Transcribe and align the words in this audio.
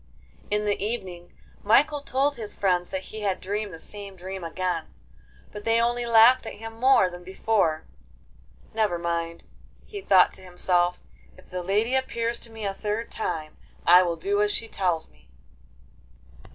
In 0.49 0.65
the 0.65 0.83
evening 0.83 1.31
Michael 1.61 2.01
told 2.01 2.35
his 2.35 2.55
friends 2.55 2.89
that 2.89 3.09
he 3.13 3.19
had 3.21 3.39
dreamed 3.39 3.71
the 3.71 3.77
same 3.79 4.15
dream 4.15 4.43
again, 4.43 4.85
but 5.51 5.63
they 5.63 5.79
only 5.79 6.07
laughed 6.07 6.47
at 6.47 6.55
him 6.55 6.73
more 6.79 7.07
than 7.07 7.23
before. 7.23 7.85
'Never 8.73 8.97
mind,' 8.97 9.43
he 9.85 10.01
thought 10.01 10.33
to 10.33 10.41
himself; 10.41 11.01
'if 11.37 11.51
the 11.51 11.61
lady 11.61 11.93
appears 11.93 12.39
to 12.39 12.51
me 12.51 12.65
a 12.65 12.73
third 12.73 13.11
time, 13.11 13.57
I 13.85 14.01
will 14.01 14.15
do 14.15 14.41
as 14.41 14.51
she 14.51 14.67
tells 14.67 15.07
me. 15.11 15.29